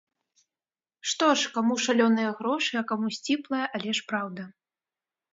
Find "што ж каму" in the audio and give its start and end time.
1.09-1.73